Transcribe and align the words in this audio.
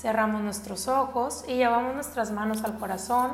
Cerramos 0.00 0.42
nuestros 0.42 0.86
ojos 0.86 1.44
y 1.48 1.56
llevamos 1.56 1.92
nuestras 1.92 2.30
manos 2.30 2.62
al 2.62 2.78
corazón. 2.78 3.32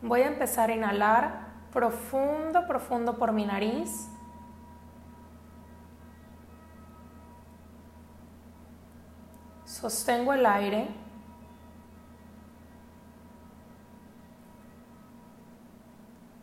Voy 0.00 0.20
a 0.20 0.28
empezar 0.28 0.70
a 0.70 0.76
inhalar 0.76 1.48
profundo, 1.72 2.68
profundo 2.68 3.18
por 3.18 3.32
mi 3.32 3.44
nariz. 3.44 4.08
Sostengo 9.64 10.34
el 10.34 10.46
aire. 10.46 10.88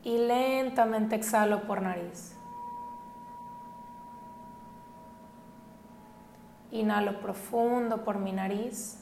Y 0.03 0.17
lentamente 0.17 1.15
exhalo 1.15 1.65
por 1.65 1.81
nariz. 1.81 2.40
Inhalo 6.71 7.19
profundo 7.19 8.03
por 8.03 8.17
mi 8.17 8.31
nariz. 8.31 8.97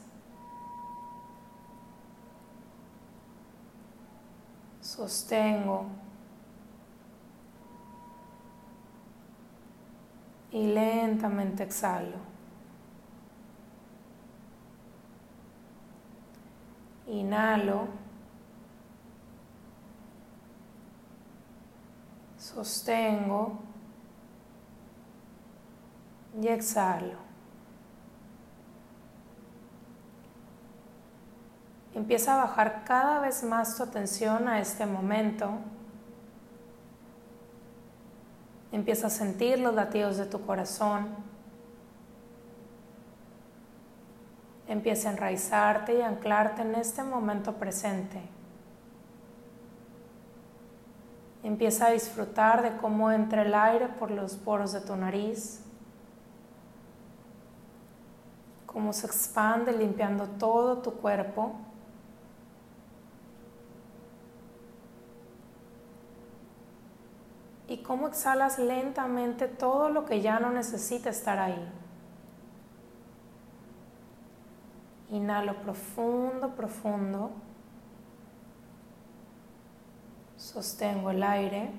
Sostengo. 4.80 5.86
Y 10.50 10.66
lentamente 10.66 11.62
exhalo. 11.62 12.18
Inhalo. 17.06 17.86
Sostengo. 22.36 23.60
Y 26.40 26.48
exhalo. 26.48 27.29
Empieza 32.00 32.32
a 32.32 32.46
bajar 32.46 32.84
cada 32.86 33.20
vez 33.20 33.44
más 33.44 33.76
tu 33.76 33.82
atención 33.82 34.48
a 34.48 34.58
este 34.58 34.86
momento. 34.86 35.50
Empieza 38.72 39.08
a 39.08 39.10
sentir 39.10 39.58
los 39.58 39.74
latidos 39.74 40.16
de 40.16 40.24
tu 40.24 40.40
corazón. 40.46 41.08
Empieza 44.66 45.10
a 45.10 45.12
enraizarte 45.12 45.98
y 45.98 46.00
anclarte 46.00 46.62
en 46.62 46.74
este 46.76 47.02
momento 47.02 47.56
presente. 47.56 48.22
Empieza 51.42 51.88
a 51.88 51.90
disfrutar 51.90 52.62
de 52.62 52.78
cómo 52.78 53.10
entra 53.10 53.42
el 53.42 53.52
aire 53.52 53.88
por 53.88 54.10
los 54.10 54.36
poros 54.36 54.72
de 54.72 54.80
tu 54.80 54.96
nariz, 54.96 55.60
cómo 58.64 58.94
se 58.94 59.06
expande 59.06 59.72
limpiando 59.74 60.26
todo 60.26 60.78
tu 60.78 60.92
cuerpo. 60.92 61.56
Y 67.70 67.84
cómo 67.84 68.08
exhalas 68.08 68.58
lentamente 68.58 69.46
todo 69.46 69.90
lo 69.90 70.04
que 70.04 70.20
ya 70.20 70.40
no 70.40 70.50
necesita 70.50 71.08
estar 71.08 71.38
ahí. 71.38 71.72
Inhalo 75.10 75.54
profundo, 75.62 76.56
profundo. 76.56 77.30
Sostengo 80.36 81.12
el 81.12 81.22
aire. 81.22 81.70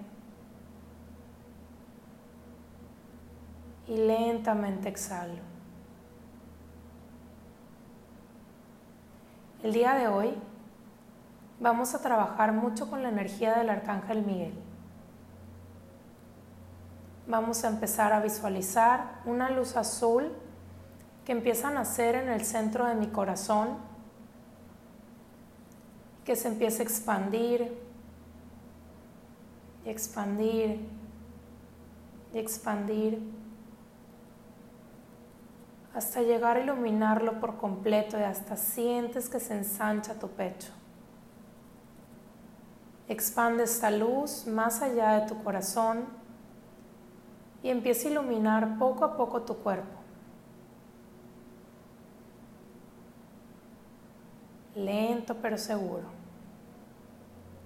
Y 3.90 3.98
lentamente 3.98 4.88
exhalo. 4.88 5.42
El 9.62 9.74
día 9.74 9.96
de 9.96 10.08
hoy 10.08 10.34
vamos 11.60 11.94
a 11.94 12.02
trabajar 12.02 12.54
mucho 12.54 12.90
con 12.90 13.04
la 13.04 13.10
energía 13.10 13.58
del 13.58 13.70
Arcángel 13.70 14.26
Miguel 14.26 14.71
vamos 17.28 17.64
a 17.64 17.68
empezar 17.68 18.14
a 18.14 18.20
visualizar 18.20 19.22
una 19.26 19.50
luz 19.50 19.76
azul 19.76 20.32
que 21.26 21.32
empieza 21.32 21.70
a 21.70 21.72
nacer 21.72 22.16
en 22.16 22.30
el 22.30 22.44
centro 22.44 22.86
de 22.86 22.96
mi 22.96 23.08
corazón, 23.08 23.78
que 26.26 26.36
se 26.36 26.48
empieza 26.48 26.82
a 26.82 26.86
expandir 26.86 27.78
y 29.86 29.90
expandir 29.90 30.80
y 32.34 32.38
expandir 32.38 33.20
hasta 35.94 36.22
llegar 36.22 36.58
a 36.58 36.62
iluminarlo 36.62 37.40
por 37.40 37.58
completo 37.58 38.18
y 38.18 38.24
hasta 38.24 38.56
sientes 38.56 39.28
que 39.28 39.40
se 39.40 39.58
ensancha 39.58 40.16
tu 40.16 40.30
pecho. 40.30 40.72
Expande 43.10 43.64
esta 43.64 43.92
luz 43.92 44.48
más 44.48 44.82
allá 44.82 45.20
de 45.20 45.28
tu 45.28 45.44
corazón 45.44 46.21
y 47.64 47.70
empieza 47.70 48.08
a 48.08 48.12
iluminar 48.12 48.78
poco 48.78 49.06
a 49.06 49.16
poco 49.16 49.42
tu 49.42 49.56
cuerpo. 49.58 50.00
Lento 54.76 55.36
pero 55.42 55.58
seguro. 55.58 56.06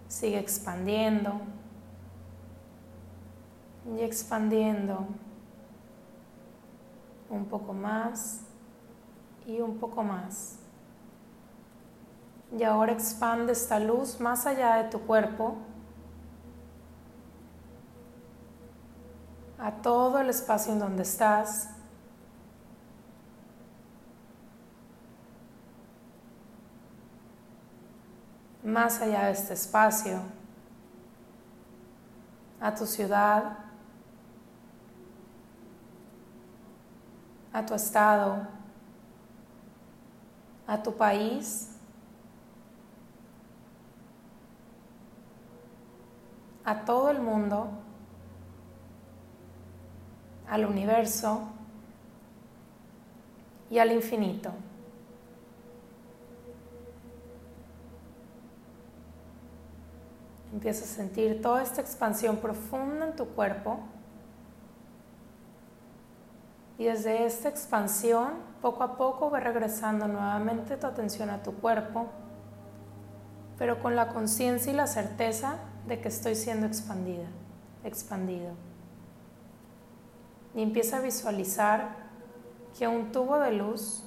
Sigue 0.08 0.40
expandiendo 0.40 1.34
y 3.96 4.02
expandiendo 4.02 5.06
un 7.30 7.46
poco 7.46 7.74
más 7.74 8.42
y 9.46 9.62
un 9.62 9.78
poco 9.78 10.04
más. 10.04 10.60
Y 12.58 12.64
ahora 12.64 12.92
expande 12.92 13.54
esta 13.54 13.80
luz 13.80 14.20
más 14.20 14.46
allá 14.46 14.76
de 14.76 14.90
tu 14.90 15.00
cuerpo 15.02 15.56
a 19.66 19.72
todo 19.72 20.20
el 20.20 20.30
espacio 20.30 20.74
en 20.74 20.78
donde 20.78 21.02
estás. 21.02 21.70
Más 28.64 29.02
allá 29.02 29.26
de 29.26 29.32
este 29.32 29.56
espacio, 29.56 30.22
a 32.62 32.76
tu 32.76 32.86
ciudad, 32.86 33.58
a 37.52 37.66
tu 37.66 37.74
estado, 37.74 38.48
a 40.68 40.84
tu 40.84 40.96
país, 40.96 41.72
a 46.64 46.86
todo 46.86 47.10
el 47.10 47.20
mundo 47.20 47.85
al 50.50 50.66
universo 50.66 51.42
y 53.70 53.80
al 53.80 53.92
infinito. 53.92 54.52
Empieza 60.54 60.86
a 60.86 60.88
sentir 60.88 61.42
toda 61.42 61.62
esta 61.64 61.82
expansión 61.82 62.38
profunda 62.38 63.08
en 63.08 63.16
tu 63.16 63.26
cuerpo. 63.28 63.80
Y 66.78 66.86
desde 66.86 67.26
esta 67.26 67.50
expansión, 67.50 68.34
poco 68.62 68.84
a 68.84 68.98
poco 68.98 69.30
va 69.30 69.40
regresando 69.40 70.08
nuevamente 70.08 70.78
tu 70.78 70.88
atención 70.88 71.30
a 71.30 71.42
tu 71.42 71.54
cuerpo, 71.56 72.08
pero 73.58 73.82
con 73.82 73.96
la 73.96 74.10
conciencia 74.10 74.72
y 74.72 74.76
la 74.76 74.88
certeza 74.88 75.58
de 75.88 76.00
que 76.02 76.10
estoy 76.10 76.36
siendo 76.36 76.66
expandida, 76.66 77.28
expandido 77.84 78.52
y 80.56 80.64
empieza 80.64 80.98
a 80.98 81.02
visualizar 81.02 81.96
que 82.78 82.88
un 82.88 83.12
tubo 83.12 83.40
de 83.40 83.52
luz 83.52 84.04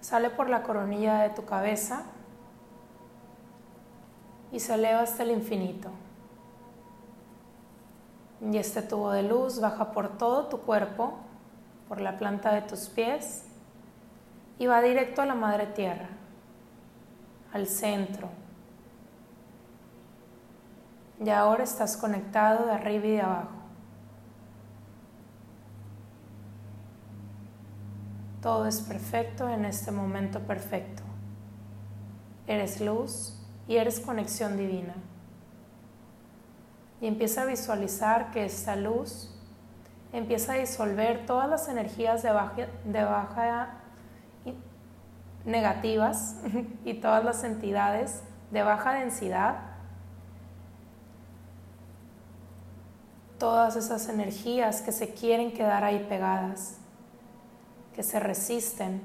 sale 0.00 0.30
por 0.30 0.48
la 0.48 0.62
coronilla 0.62 1.18
de 1.22 1.30
tu 1.30 1.44
cabeza 1.44 2.04
y 4.52 4.60
se 4.60 4.74
eleva 4.74 5.00
hasta 5.00 5.24
el 5.24 5.32
infinito. 5.32 5.90
Y 8.40 8.56
este 8.56 8.82
tubo 8.82 9.10
de 9.10 9.24
luz 9.24 9.60
baja 9.60 9.90
por 9.90 10.16
todo 10.16 10.46
tu 10.46 10.60
cuerpo, 10.60 11.18
por 11.88 12.00
la 12.00 12.16
planta 12.16 12.54
de 12.54 12.62
tus 12.62 12.88
pies 12.88 13.44
y 14.58 14.66
va 14.66 14.80
directo 14.80 15.22
a 15.22 15.26
la 15.26 15.34
madre 15.34 15.66
tierra, 15.66 16.08
al 17.52 17.66
centro. 17.66 18.28
Y 21.20 21.30
ahora 21.30 21.64
estás 21.64 21.96
conectado 21.96 22.66
de 22.66 22.72
arriba 22.72 23.06
y 23.06 23.10
de 23.10 23.22
abajo. 23.22 23.57
Todo 28.48 28.64
es 28.64 28.80
perfecto 28.80 29.46
en 29.46 29.66
este 29.66 29.90
momento 29.90 30.40
perfecto. 30.40 31.02
Eres 32.46 32.80
luz 32.80 33.38
y 33.66 33.76
eres 33.76 34.00
conexión 34.00 34.56
divina. 34.56 34.94
Y 37.02 37.08
empieza 37.08 37.42
a 37.42 37.44
visualizar 37.44 38.30
que 38.30 38.46
esta 38.46 38.74
luz 38.74 39.38
empieza 40.14 40.54
a 40.54 40.56
disolver 40.56 41.26
todas 41.26 41.46
las 41.46 41.68
energías 41.68 42.22
de 42.22 42.30
baja, 42.30 42.68
de 42.86 43.04
baja 43.04 43.80
negativas 45.44 46.36
y 46.86 46.94
todas 46.94 47.22
las 47.22 47.44
entidades 47.44 48.22
de 48.50 48.62
baja 48.62 48.94
densidad, 48.94 49.56
todas 53.38 53.76
esas 53.76 54.08
energías 54.08 54.80
que 54.80 54.92
se 54.92 55.12
quieren 55.12 55.52
quedar 55.52 55.84
ahí 55.84 56.06
pegadas, 56.08 56.78
que 57.98 58.04
se 58.04 58.20
resisten, 58.20 59.00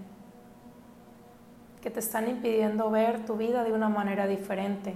que 1.81 1.90
te 1.90 2.00
están 2.00 2.30
impidiendo 2.30 2.92
ver 2.92 3.25
tu 3.25 3.36
vida 3.36 3.63
de 3.63 3.74
una 3.74 3.90
manera 3.90 4.28
diferente, 4.28 4.94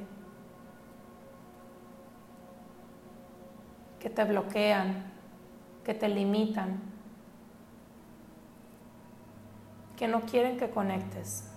que 4.00 4.12
te 4.12 4.24
bloquean, 4.24 5.04
que 5.84 5.96
te 5.96 6.10
limitan, 6.10 6.80
que 9.96 10.08
no 10.08 10.28
quieren 10.28 10.60
que 10.60 10.70
conectes. 10.70 11.50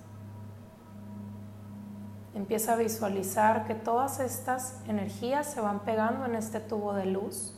Empieza 2.35 2.73
a 2.73 2.77
visualizar 2.77 3.67
que 3.67 3.75
todas 3.75 4.19
estas 4.19 4.81
energías 4.89 5.47
se 5.47 5.61
van 5.61 5.81
pegando 5.81 6.25
en 6.25 6.37
este 6.37 6.59
tubo 6.59 6.95
de 6.95 7.05
luz, 7.05 7.55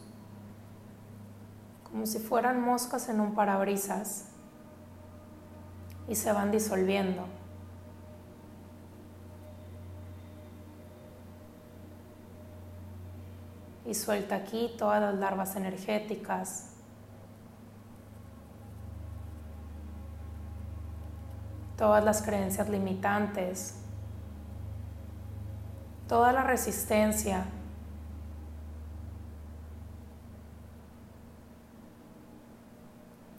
como 1.84 2.04
si 2.04 2.18
fueran 2.18 2.60
moscas 2.60 3.08
en 3.08 3.20
un 3.20 3.36
parabrisas, 3.36 4.31
y 6.12 6.14
se 6.14 6.30
van 6.30 6.50
disolviendo. 6.50 7.24
Y 13.86 13.94
suelta 13.94 14.34
aquí 14.34 14.74
todas 14.76 15.00
las 15.00 15.14
larvas 15.14 15.56
energéticas, 15.56 16.74
todas 21.78 22.04
las 22.04 22.20
creencias 22.20 22.68
limitantes, 22.68 23.76
toda 26.08 26.34
la 26.34 26.42
resistencia. 26.42 27.46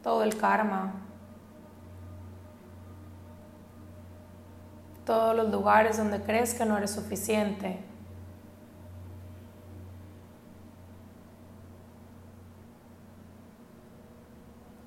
Todo 0.02 0.24
el 0.24 0.36
karma, 0.36 1.04
todos 5.06 5.36
los 5.36 5.52
lugares 5.52 5.98
donde 5.98 6.22
crees 6.22 6.54
que 6.54 6.66
no 6.66 6.78
eres 6.78 6.92
suficiente. 6.92 7.80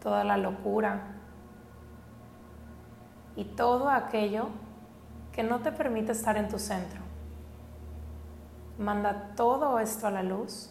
Toda 0.02 0.24
la 0.24 0.36
locura 0.36 1.16
y 3.34 3.44
todo 3.44 3.90
aquello 3.90 4.48
que 5.32 5.42
no 5.42 5.60
te 5.60 5.72
permite 5.72 6.12
estar 6.12 6.36
en 6.36 6.48
tu 6.48 6.58
centro. 6.58 7.00
Manda 8.78 9.32
todo 9.36 9.78
esto 9.78 10.06
a 10.06 10.10
la 10.10 10.22
luz 10.22 10.70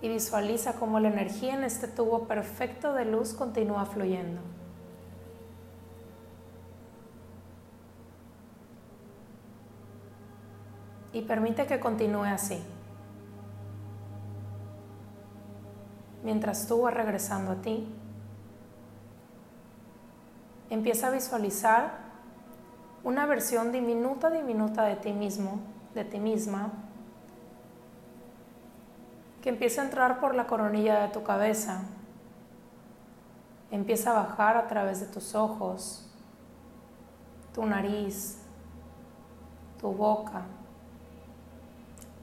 y 0.00 0.08
visualiza 0.08 0.74
cómo 0.74 1.00
la 1.00 1.08
energía 1.08 1.54
en 1.54 1.64
este 1.64 1.88
tubo 1.88 2.28
perfecto 2.28 2.92
de 2.92 3.06
luz 3.06 3.32
continúa 3.32 3.86
fluyendo. 3.86 4.53
Y 11.14 11.22
permite 11.22 11.66
que 11.66 11.80
continúe 11.80 12.24
así. 12.24 12.62
Mientras 16.22 16.66
tú 16.66 16.82
vas 16.82 16.92
regresando 16.92 17.52
a 17.52 17.56
ti, 17.56 17.88
Empieza 20.70 21.08
a 21.08 21.10
visualizar 21.10 21.92
una 23.02 23.26
versión 23.26 23.70
diminuta, 23.70 24.30
diminuta 24.30 24.84
de 24.84 24.96
ti 24.96 25.12
mismo, 25.12 25.60
de 25.94 26.04
ti 26.04 26.18
misma, 26.18 26.72
que 29.42 29.50
empieza 29.50 29.82
a 29.82 29.84
entrar 29.84 30.20
por 30.20 30.34
la 30.34 30.46
coronilla 30.46 31.02
de 31.02 31.08
tu 31.08 31.22
cabeza, 31.22 31.82
empieza 33.70 34.10
a 34.10 34.24
bajar 34.24 34.56
a 34.56 34.66
través 34.66 35.00
de 35.00 35.06
tus 35.06 35.34
ojos, 35.34 36.10
tu 37.52 37.64
nariz, 37.66 38.38
tu 39.78 39.92
boca, 39.92 40.42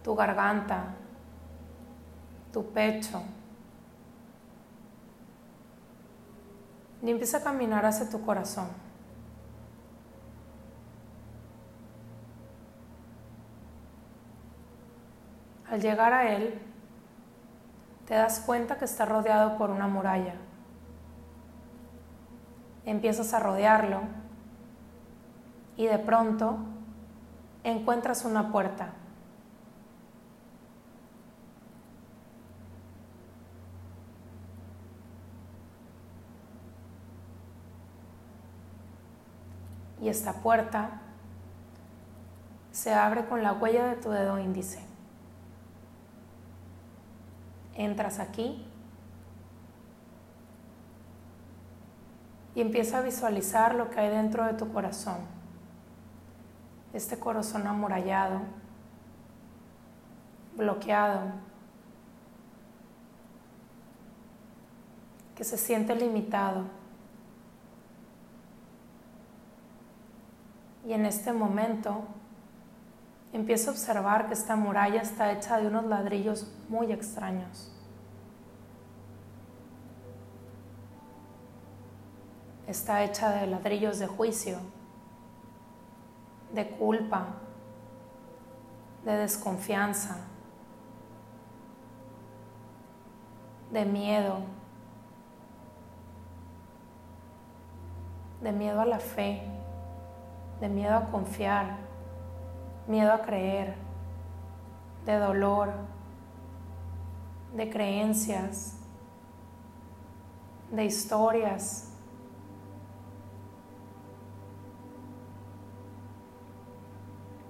tu 0.04 0.16
garganta, 0.16 0.96
tu 2.52 2.66
pecho, 2.72 3.22
y 7.02 7.10
empieza 7.10 7.38
a 7.38 7.44
caminar 7.44 7.86
hacia 7.86 8.10
tu 8.10 8.22
corazón. 8.24 8.68
Al 15.70 15.82
llegar 15.82 16.14
a 16.14 16.32
él, 16.34 16.60
te 18.06 18.14
das 18.14 18.42
cuenta 18.42 18.78
que 18.78 18.86
está 18.86 19.06
rodeado 19.06 19.58
por 19.58 19.70
una 19.70 19.88
muralla. 19.88 20.36
Empiezas 22.86 23.34
a 23.34 23.40
rodearlo 23.40 24.02
y 25.78 25.86
de 25.86 25.98
pronto 25.98 26.58
encuentras 27.64 28.26
una 28.26 28.52
puerta. 28.52 28.90
Y 40.02 40.10
esta 40.10 40.34
puerta 40.34 41.00
se 42.72 42.94
abre 42.94 43.26
con 43.28 43.44
la 43.44 43.54
huella 43.54 43.86
de 43.86 43.96
tu 43.98 44.10
dedo 44.10 44.40
índice. 44.40 44.84
Entras 47.76 48.20
aquí 48.20 48.66
y 52.56 52.62
empieza 52.62 52.98
a 52.98 53.02
visualizar 53.02 53.76
lo 53.76 53.90
que 53.90 54.00
hay 54.00 54.10
dentro 54.10 54.44
de 54.46 54.54
tu 54.54 54.74
corazón. 54.74 55.18
Este 56.94 57.18
corazón 57.18 57.68
amurallado, 57.68 58.42
bloqueado, 60.58 61.22
que 65.36 65.44
se 65.44 65.58
siente 65.58 65.96
limitado 65.96 66.81
Y 70.86 70.94
en 70.94 71.06
este 71.06 71.32
momento 71.32 72.02
empiezo 73.34 73.70
a 73.70 73.74
observar 73.74 74.28
que 74.28 74.34
esta 74.34 74.56
muralla 74.56 75.02
está 75.02 75.32
hecha 75.32 75.58
de 75.58 75.68
unos 75.68 75.86
ladrillos 75.86 76.52
muy 76.70 76.92
extraños. 76.92 77.72
Está 82.68 83.04
hecha 83.04 83.32
de 83.32 83.48
ladrillos 83.48 84.00
de 84.00 84.08
juicio, 84.08 84.58
de 86.54 86.68
culpa, 86.68 87.28
de 89.06 89.18
desconfianza, 89.18 90.18
de 93.72 93.86
miedo, 93.86 94.40
de 98.42 98.52
miedo 98.52 98.82
a 98.82 98.86
la 98.86 99.00
fe 99.00 99.61
de 100.62 100.70
miedo 100.70 100.96
a 100.96 101.06
confiar, 101.06 101.76
miedo 102.88 103.12
a 103.12 103.24
creer, 103.24 103.74
de 105.06 105.18
dolor, 105.18 105.74
de 107.56 107.70
creencias, 107.70 108.78
de 110.72 110.86
historias. 110.86 111.88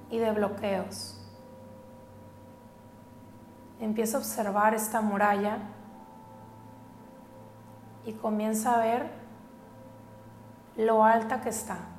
y 0.10 0.18
de 0.18 0.30
bloqueos. 0.34 1.18
Empieza 3.80 4.18
a 4.18 4.20
observar 4.20 4.74
esta 4.74 5.00
muralla 5.00 5.60
y 8.06 8.12
comienza 8.12 8.76
a 8.76 8.80
ver 8.80 9.10
lo 10.76 11.06
alta 11.06 11.40
que 11.40 11.48
está 11.48 11.91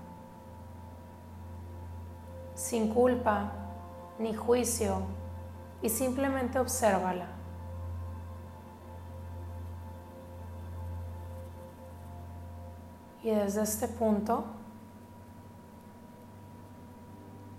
sin 2.63 2.95
culpa 2.95 3.51
ni 4.21 4.35
juicio 4.35 5.03
y 5.83 5.89
simplemente 5.89 6.61
obsérvala. 6.61 7.27
Y 13.25 13.31
desde 13.31 13.63
este 13.63 13.89
punto 13.89 14.45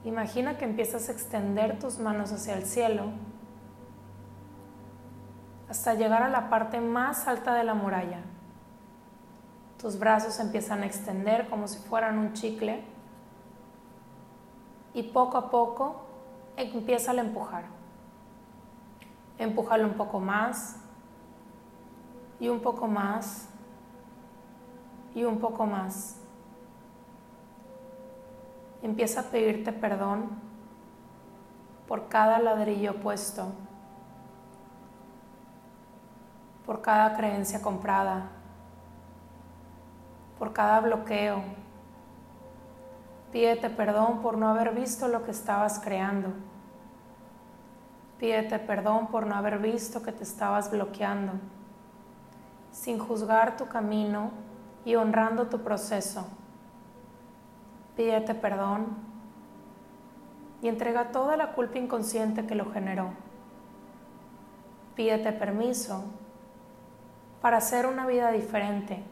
Imagina 0.06 0.58
que 0.58 0.66
empiezas 0.66 1.08
a 1.08 1.14
extender 1.14 1.80
tus 1.80 1.98
manos 1.98 2.34
hacia 2.34 2.56
el 2.56 2.66
cielo 2.66 3.06
hasta 5.70 5.94
llegar 5.94 6.22
a 6.24 6.28
la 6.28 6.50
parte 6.50 6.82
más 6.82 7.26
alta 7.26 7.56
de 7.56 7.64
la 7.64 7.74
muralla. 7.74 8.20
Tus 9.82 9.98
brazos 9.98 10.42
empiezan 10.42 10.84
a 10.84 10.86
extender 10.86 11.50
como 11.50 11.70
si 11.70 11.80
fueran 11.80 12.18
un 12.18 12.34
chicle 12.34 12.84
y 14.94 15.04
poco 15.04 15.38
a 15.38 15.50
poco 15.50 16.02
empieza 16.58 17.12
a 17.12 17.16
empujar. 17.16 17.66
Empújalo 19.38 19.88
un 19.88 19.94
poco 19.94 20.20
más 20.20 20.78
y 22.40 22.50
un 22.50 22.60
poco 22.60 22.88
más 22.88 23.48
y 25.16 25.24
un 25.24 25.40
poco 25.40 25.66
más. 25.66 26.18
Empieza 28.82 29.22
a 29.22 29.24
pedirte 29.24 29.72
perdón 29.72 30.30
por 31.88 32.08
cada 32.08 32.40
ladrillo 32.40 33.00
puesto, 33.00 33.52
por 36.66 36.82
cada 36.82 37.16
creencia 37.16 37.62
comprada, 37.62 38.30
por 40.38 40.54
cada 40.54 40.80
bloqueo. 40.82 41.63
Pídete 43.34 43.70
perdón 43.70 44.22
por 44.22 44.38
no 44.38 44.48
haber 44.48 44.74
visto 44.74 45.10
lo 45.10 45.26
que 45.26 45.32
estabas 45.32 45.80
creando. 45.80 46.30
Pídete 48.18 48.60
perdón 48.60 49.08
por 49.08 49.28
no 49.28 49.36
haber 49.36 49.58
visto 49.58 50.02
que 50.02 50.14
te 50.14 50.24
estabas 50.24 50.72
bloqueando, 50.72 51.34
sin 52.72 52.98
juzgar 52.98 53.58
tu 53.58 53.68
camino 53.68 54.32
y 54.86 54.96
honrando 54.96 55.48
tu 55.48 55.62
proceso 55.62 56.26
pídete 57.96 58.34
perdón 58.34 58.88
y 60.62 60.68
entrega 60.68 61.12
toda 61.12 61.38
la 61.38 61.52
culpa 61.52 61.78
inconsciente 61.78 62.46
que 62.46 62.56
lo 62.56 62.72
generó. 62.72 63.12
Pídete 64.96 65.32
permiso 65.34 66.04
para 67.42 67.58
hacer 67.58 67.86
una 67.86 68.08
vida 68.08 68.32
diferente, 68.32 69.04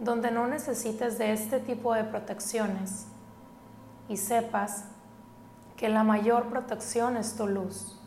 donde 0.00 0.30
no 0.30 0.46
necesites 0.46 1.18
de 1.18 1.32
este 1.32 1.60
tipo 1.60 1.94
de 1.94 2.04
protecciones 2.04 3.06
y 4.08 4.16
sepas 4.16 4.86
que 5.76 5.90
la 5.90 6.02
mayor 6.04 6.46
protección 6.46 7.18
es 7.18 7.36
tu 7.36 7.46
luz, 7.46 8.00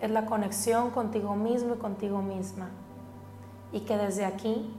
es 0.00 0.10
la 0.10 0.26
conexión 0.26 0.90
contigo 0.90 1.34
mismo 1.34 1.74
y 1.74 1.78
contigo 1.78 2.20
misma, 2.20 2.68
y 3.72 3.80
que 3.80 3.96
desde 3.96 4.26
aquí 4.26 4.70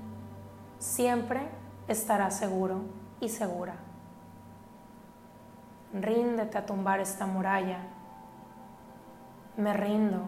siempre 0.77 1.49
estarás 1.87 2.37
seguro 2.37 2.81
y 3.19 3.29
segura. 3.29 3.75
Ríndete 5.93 6.57
a 6.57 6.65
tumbar 6.65 6.99
esta 6.99 7.25
muralla. 7.25 7.79
Me 9.57 9.73
rindo, 9.73 10.21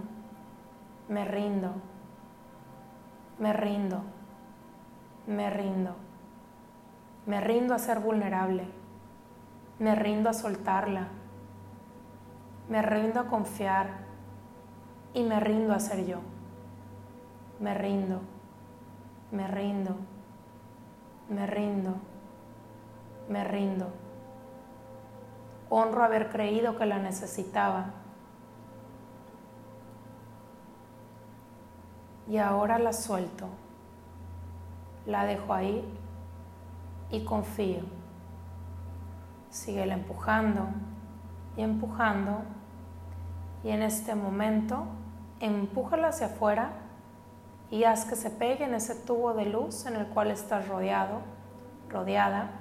me 1.09 1.25
rindo, 1.25 1.73
me 3.39 3.53
rindo, 3.53 4.03
me 5.27 5.49
rindo. 5.49 5.95
Me 7.25 7.41
rindo 7.41 7.73
a 7.73 7.79
ser 7.79 7.99
vulnerable. 7.99 8.65
Me 9.79 9.95
rindo 9.95 10.29
a 10.29 10.33
soltarla. 10.33 11.07
Me 12.69 12.81
rindo 12.81 13.19
a 13.19 13.27
confiar. 13.27 14.05
Y 15.13 15.23
me 15.23 15.39
rindo 15.39 15.73
a 15.73 15.79
ser 15.79 16.05
yo. 16.05 16.19
Me 17.59 17.73
rindo, 17.73 18.19
me 19.31 19.47
rindo, 19.47 19.95
me 21.29 21.47
rindo 21.47 21.95
me 23.29 23.43
rindo. 23.43 23.87
Honro 25.69 26.03
haber 26.03 26.29
creído 26.29 26.77
que 26.77 26.85
la 26.85 26.99
necesitaba. 26.99 27.91
Y 32.27 32.37
ahora 32.37 32.79
la 32.79 32.93
suelto. 32.93 33.47
La 35.05 35.25
dejo 35.25 35.53
ahí 35.53 35.83
y 37.11 37.23
confío. 37.23 37.81
Síguela 39.49 39.93
empujando 39.93 40.67
y 41.55 41.61
empujando. 41.61 42.41
Y 43.63 43.69
en 43.69 43.81
este 43.81 44.15
momento, 44.15 44.85
empújala 45.39 46.09
hacia 46.09 46.27
afuera 46.27 46.71
y 47.71 47.83
haz 47.83 48.05
que 48.05 48.15
se 48.15 48.29
pegue 48.29 48.65
en 48.65 48.75
ese 48.75 48.95
tubo 48.95 49.33
de 49.33 49.45
luz 49.45 49.85
en 49.85 49.95
el 49.95 50.07
cual 50.07 50.31
estás 50.31 50.67
rodeado, 50.67 51.21
rodeada 51.89 52.51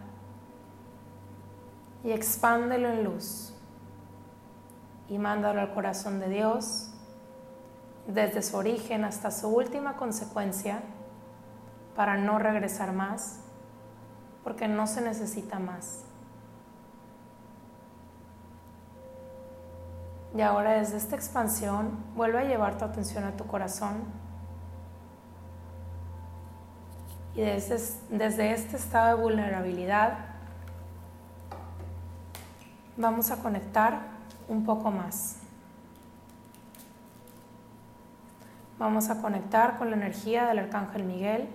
y 2.02 2.12
expándelo 2.12 2.88
en 2.88 3.04
luz 3.04 3.54
y 5.08 5.18
mándalo 5.18 5.60
al 5.60 5.74
corazón 5.74 6.20
de 6.20 6.28
Dios 6.28 6.90
desde 8.06 8.42
su 8.42 8.56
origen 8.56 9.04
hasta 9.04 9.30
su 9.30 9.48
última 9.48 9.96
consecuencia 9.96 10.82
para 11.94 12.16
no 12.16 12.38
regresar 12.38 12.92
más 12.92 13.40
porque 14.42 14.68
no 14.68 14.86
se 14.86 15.00
necesita 15.00 15.58
más. 15.58 16.04
Y 20.36 20.40
ahora 20.42 20.72
desde 20.72 20.96
esta 20.96 21.16
expansión 21.16 21.90
vuelve 22.14 22.40
a 22.40 22.44
llevar 22.44 22.76
tu 22.76 22.84
atención 22.84 23.24
a 23.24 23.32
tu 23.36 23.46
corazón 23.46 24.04
y 27.34 27.40
desde, 27.40 27.78
desde 28.10 28.52
este 28.52 28.76
estado 28.76 29.16
de 29.16 29.22
vulnerabilidad 29.22 30.18
vamos 32.96 33.30
a 33.30 33.36
conectar 33.36 34.00
un 34.48 34.64
poco 34.64 34.90
más. 34.90 35.38
Vamos 38.78 39.08
a 39.08 39.20
conectar 39.20 39.78
con 39.78 39.90
la 39.90 39.96
energía 39.96 40.46
del 40.46 40.58
Arcángel 40.58 41.04
Miguel, 41.04 41.48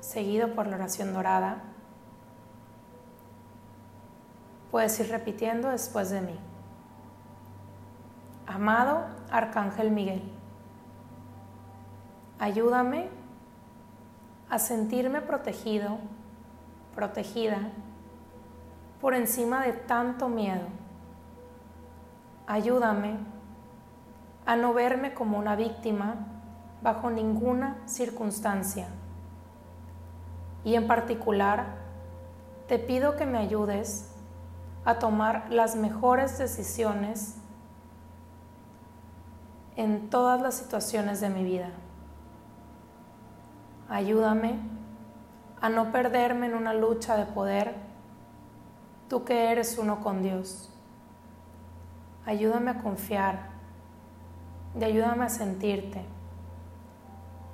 seguido 0.00 0.54
por 0.54 0.66
la 0.66 0.76
oración 0.76 1.12
dorada. 1.12 1.62
Puedes 4.70 4.98
ir 5.00 5.08
repitiendo 5.08 5.68
después 5.68 6.10
de 6.10 6.20
mí. 6.20 6.38
Amado 8.46 9.04
Arcángel 9.30 9.90
Miguel, 9.90 10.22
ayúdame 12.38 13.10
a 14.48 14.58
sentirme 14.58 15.20
protegido, 15.20 15.98
protegida 16.94 17.70
por 19.00 19.14
encima 19.14 19.64
de 19.64 19.72
tanto 19.74 20.28
miedo. 20.28 20.66
Ayúdame 22.46 23.18
a 24.46 24.56
no 24.56 24.72
verme 24.72 25.12
como 25.12 25.38
una 25.38 25.54
víctima 25.54 26.14
bajo 26.80 27.10
ninguna 27.10 27.76
circunstancia. 27.84 28.88
Y 30.68 30.74
en 30.74 30.86
particular, 30.86 31.76
te 32.66 32.78
pido 32.78 33.16
que 33.16 33.24
me 33.24 33.38
ayudes 33.38 34.10
a 34.84 34.98
tomar 34.98 35.50
las 35.50 35.76
mejores 35.76 36.36
decisiones 36.36 37.36
en 39.76 40.10
todas 40.10 40.42
las 40.42 40.56
situaciones 40.56 41.22
de 41.22 41.30
mi 41.30 41.42
vida. 41.42 41.70
Ayúdame 43.88 44.58
a 45.62 45.70
no 45.70 45.90
perderme 45.90 46.44
en 46.48 46.54
una 46.54 46.74
lucha 46.74 47.16
de 47.16 47.24
poder 47.24 47.74
tú 49.08 49.24
que 49.24 49.50
eres 49.50 49.78
uno 49.78 50.02
con 50.02 50.22
Dios. 50.22 50.70
Ayúdame 52.26 52.72
a 52.72 52.82
confiar 52.82 53.48
y 54.78 54.84
ayúdame 54.84 55.24
a 55.24 55.30
sentirte 55.30 56.04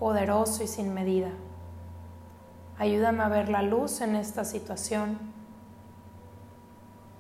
poderoso 0.01 0.65
y 0.65 0.67
sin 0.67 0.93
medida. 0.93 1.31
Ayúdame 2.79 3.23
a 3.23 3.29
ver 3.29 3.49
la 3.49 3.63
luz 3.63 4.01
en 4.01 4.17
esta 4.17 4.45
situación 4.45 5.19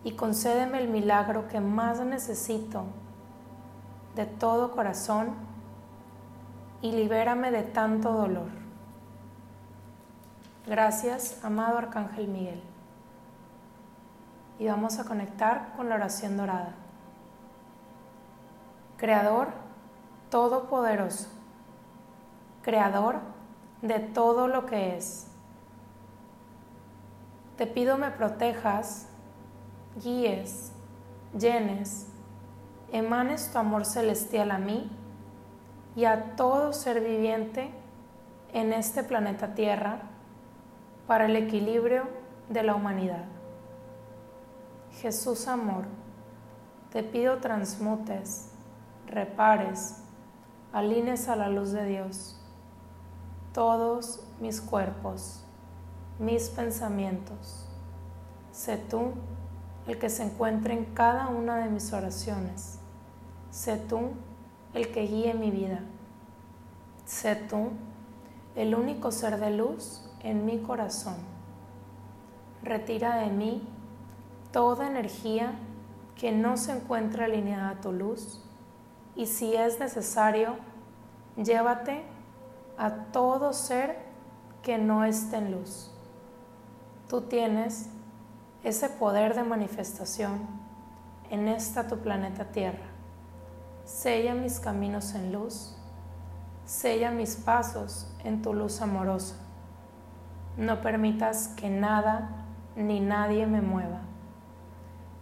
y 0.02 0.12
concédeme 0.12 0.78
el 0.78 0.88
milagro 0.88 1.48
que 1.48 1.60
más 1.60 2.00
necesito 2.00 2.84
de 4.16 4.26
todo 4.26 4.72
corazón 4.72 5.34
y 6.82 6.92
libérame 6.92 7.50
de 7.50 7.62
tanto 7.62 8.12
dolor. 8.12 8.48
Gracias, 10.66 11.44
amado 11.44 11.78
Arcángel 11.78 12.28
Miguel 12.28 12.62
y 14.58 14.66
vamos 14.66 14.98
a 14.98 15.04
conectar 15.04 15.72
con 15.76 15.88
la 15.88 15.96
oración 15.96 16.36
dorada. 16.36 16.74
Creador 18.96 19.48
Todopoderoso, 20.30 21.28
Creador 22.62 23.16
de 23.82 24.00
todo 24.00 24.48
lo 24.48 24.66
que 24.66 24.96
es. 24.96 25.33
Te 27.56 27.66
pido 27.66 27.98
me 27.98 28.10
protejas, 28.10 29.06
guíes, 30.02 30.72
llenes, 31.38 32.08
emanes 32.92 33.50
tu 33.52 33.58
amor 33.58 33.84
celestial 33.84 34.50
a 34.50 34.58
mí 34.58 34.90
y 35.96 36.04
a 36.04 36.36
todo 36.36 36.72
ser 36.72 37.00
viviente 37.00 37.70
en 38.52 38.72
este 38.72 39.04
planeta 39.04 39.54
Tierra 39.54 40.00
para 41.06 41.26
el 41.26 41.36
equilibrio 41.36 42.08
de 42.48 42.62
la 42.62 42.74
humanidad. 42.74 43.24
Jesús 45.00 45.48
amor, 45.48 45.84
te 46.90 47.02
pido 47.02 47.38
transmutes, 47.38 48.50
repares, 49.06 50.02
alines 50.72 51.28
a 51.28 51.36
la 51.36 51.48
luz 51.48 51.72
de 51.72 51.84
Dios 51.84 52.40
todos 53.54 54.20
mis 54.40 54.60
cuerpos, 54.60 55.43
mis 56.18 56.48
pensamientos. 56.48 57.66
Sé 58.52 58.76
tú 58.76 59.12
el 59.86 59.98
que 59.98 60.08
se 60.08 60.22
encuentre 60.22 60.74
en 60.74 60.84
cada 60.86 61.28
una 61.28 61.56
de 61.56 61.70
mis 61.70 61.92
oraciones. 61.92 62.78
Sé 63.50 63.76
tú 63.76 64.10
el 64.72 64.90
que 64.92 65.02
guíe 65.02 65.34
mi 65.34 65.50
vida. 65.50 65.80
Sé 67.04 67.36
tú 67.36 67.70
el 68.56 68.74
único 68.74 69.10
ser 69.10 69.38
de 69.38 69.50
luz 69.50 70.08
en 70.20 70.46
mi 70.46 70.58
corazón. 70.58 71.16
Retira 72.62 73.16
de 73.16 73.30
mí 73.30 73.68
toda 74.52 74.86
energía 74.86 75.54
que 76.16 76.32
no 76.32 76.56
se 76.56 76.72
encuentre 76.72 77.24
alineada 77.24 77.70
a 77.70 77.80
tu 77.80 77.92
luz 77.92 78.40
y 79.16 79.26
si 79.26 79.54
es 79.54 79.78
necesario, 79.78 80.56
llévate 81.36 82.02
a 82.78 82.90
todo 83.12 83.52
ser 83.52 83.98
que 84.62 84.78
no 84.78 85.04
esté 85.04 85.36
en 85.36 85.52
luz. 85.52 85.93
Tú 87.08 87.22
tienes 87.22 87.90
ese 88.62 88.88
poder 88.88 89.34
de 89.34 89.42
manifestación 89.42 90.40
en 91.30 91.48
esta 91.48 91.86
tu 91.86 91.98
planeta 91.98 92.46
Tierra. 92.46 92.86
Sella 93.84 94.34
mis 94.34 94.58
caminos 94.58 95.14
en 95.14 95.32
luz, 95.32 95.76
sella 96.64 97.10
mis 97.10 97.36
pasos 97.36 98.08
en 98.24 98.40
tu 98.40 98.54
luz 98.54 98.80
amorosa. 98.80 99.36
No 100.56 100.80
permitas 100.80 101.48
que 101.48 101.68
nada 101.68 102.46
ni 102.74 103.00
nadie 103.00 103.46
me 103.46 103.60
mueva. 103.60 104.00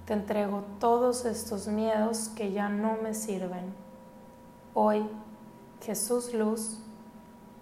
Te 0.06 0.12
entrego 0.12 0.64
todos 0.78 1.24
estos 1.24 1.66
miedos 1.66 2.28
que 2.36 2.52
ya 2.52 2.68
no 2.68 2.96
me 3.02 3.14
sirven. 3.14 3.74
Hoy, 4.74 5.08
Jesús 5.80 6.32
Luz, 6.32 6.78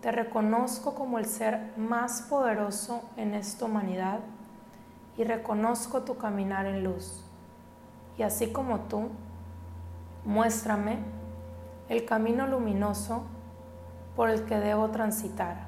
te 0.01 0.11
reconozco 0.11 0.95
como 0.95 1.19
el 1.19 1.27
ser 1.27 1.73
más 1.77 2.23
poderoso 2.23 3.03
en 3.17 3.35
esta 3.35 3.67
humanidad 3.67 4.21
y 5.17 5.25
reconozco 5.25 6.03
tu 6.03 6.17
caminar 6.17 6.67
en 6.67 6.85
luz. 6.85 7.25
Y 8.17 8.23
así 8.23 8.53
como 8.53 8.81
tú, 8.81 9.09
muéstrame 10.25 10.99
el 11.89 12.05
camino 12.05 12.47
luminoso 12.47 13.25
por 14.17 14.31
el 14.31 14.45
que 14.45 14.57
debo 14.57 14.89
transitar. 14.91 15.67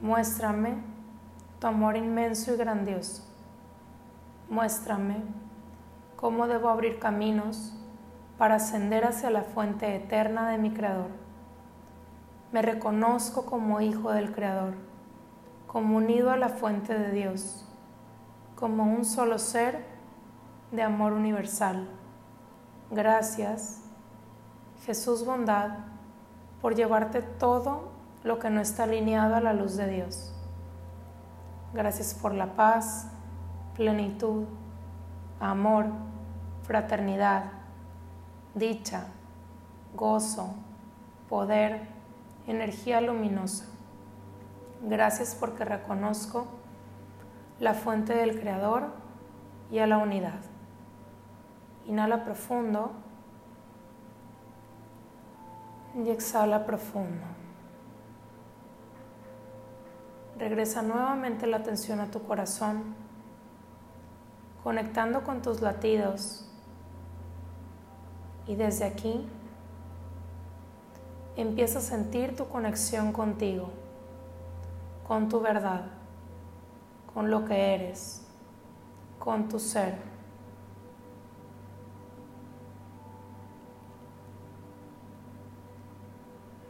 Muéstrame 0.00 0.76
tu 1.58 1.66
amor 1.66 1.96
inmenso 1.96 2.52
y 2.52 2.56
grandioso. 2.56 3.22
Muéstrame 4.50 5.22
cómo 6.16 6.46
debo 6.46 6.68
abrir 6.68 6.98
caminos 6.98 7.74
para 8.36 8.56
ascender 8.56 9.04
hacia 9.04 9.30
la 9.30 9.42
fuente 9.42 9.94
eterna 9.94 10.50
de 10.50 10.58
mi 10.58 10.72
Creador. 10.72 11.19
Me 12.52 12.62
reconozco 12.62 13.46
como 13.46 13.80
hijo 13.80 14.10
del 14.10 14.32
Creador, 14.32 14.74
como 15.68 15.96
unido 15.96 16.30
a 16.32 16.36
la 16.36 16.48
fuente 16.48 16.98
de 16.98 17.12
Dios, 17.12 17.64
como 18.56 18.82
un 18.82 19.04
solo 19.04 19.38
ser 19.38 19.84
de 20.72 20.82
amor 20.82 21.12
universal. 21.12 21.88
Gracias, 22.90 23.82
Jesús 24.84 25.24
bondad, 25.24 25.70
por 26.60 26.74
llevarte 26.74 27.22
todo 27.22 27.92
lo 28.24 28.40
que 28.40 28.50
no 28.50 28.60
está 28.60 28.82
alineado 28.82 29.36
a 29.36 29.40
la 29.40 29.52
luz 29.52 29.76
de 29.76 29.86
Dios. 29.86 30.34
Gracias 31.72 32.14
por 32.14 32.34
la 32.34 32.54
paz, 32.54 33.06
plenitud, 33.76 34.44
amor, 35.38 35.86
fraternidad, 36.64 37.44
dicha, 38.54 39.04
gozo, 39.94 40.54
poder, 41.28 41.99
energía 42.46 43.00
luminosa. 43.00 43.66
Gracias 44.82 45.36
porque 45.38 45.64
reconozco 45.64 46.46
la 47.58 47.74
fuente 47.74 48.14
del 48.14 48.40
Creador 48.40 48.88
y 49.70 49.78
a 49.78 49.86
la 49.86 49.98
unidad. 49.98 50.40
Inhala 51.86 52.24
profundo 52.24 52.92
y 55.94 56.08
exhala 56.08 56.64
profundo. 56.64 57.26
Regresa 60.38 60.80
nuevamente 60.80 61.46
la 61.46 61.58
atención 61.58 62.00
a 62.00 62.10
tu 62.10 62.22
corazón, 62.22 62.94
conectando 64.64 65.22
con 65.22 65.42
tus 65.42 65.60
latidos. 65.60 66.46
Y 68.46 68.54
desde 68.54 68.86
aquí 68.86 69.28
empieza 71.36 71.78
a 71.78 71.82
sentir 71.82 72.36
tu 72.36 72.48
conexión 72.48 73.12
contigo, 73.12 73.70
con 75.06 75.28
tu 75.28 75.40
verdad, 75.40 75.86
con 77.14 77.30
lo 77.30 77.44
que 77.44 77.74
eres, 77.74 78.26
con 79.18 79.48
tu 79.48 79.58
ser. 79.58 79.96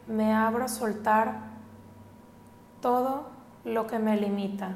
Me 0.07 0.35
abro 0.35 0.65
a 0.65 0.69
soltar 0.69 1.51
todo 2.81 3.29
lo 3.65 3.87
que 3.87 3.99
me 3.99 4.17
limita. 4.17 4.75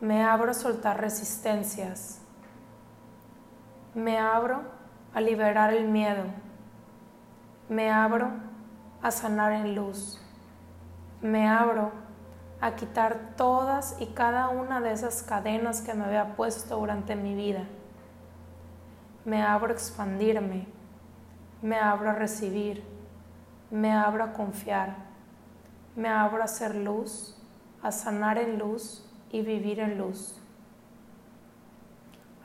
Me 0.00 0.22
abro 0.22 0.52
a 0.52 0.54
soltar 0.54 1.00
resistencias. 1.00 2.20
Me 3.94 4.18
abro 4.18 4.62
a 5.12 5.20
liberar 5.20 5.74
el 5.74 5.88
miedo 5.88 6.22
me 7.70 7.88
abro 7.88 8.32
a 9.00 9.12
sanar 9.12 9.52
en 9.52 9.76
luz. 9.76 10.20
Me 11.22 11.48
abro 11.48 11.92
a 12.60 12.74
quitar 12.74 13.34
todas 13.36 13.96
y 14.00 14.06
cada 14.06 14.48
una 14.48 14.80
de 14.80 14.92
esas 14.92 15.22
cadenas 15.22 15.80
que 15.80 15.94
me 15.94 16.04
había 16.04 16.34
puesto 16.34 16.76
durante 16.76 17.14
mi 17.14 17.36
vida. 17.36 17.62
Me 19.24 19.40
abro 19.40 19.68
a 19.68 19.72
expandirme. 19.72 20.66
Me 21.62 21.78
abro 21.78 22.10
a 22.10 22.14
recibir. 22.14 22.82
Me 23.70 23.92
abro 23.92 24.24
a 24.24 24.32
confiar. 24.32 24.96
Me 25.94 26.08
abro 26.08 26.42
a 26.42 26.46
hacer 26.46 26.74
luz, 26.74 27.40
a 27.82 27.92
sanar 27.92 28.36
en 28.38 28.58
luz 28.58 29.08
y 29.30 29.42
vivir 29.42 29.78
en 29.78 29.96
luz. 29.96 30.40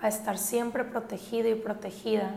A 0.03 0.07
estar 0.07 0.37
siempre 0.37 0.83
protegido 0.83 1.49
y 1.49 1.55
protegida 1.55 2.35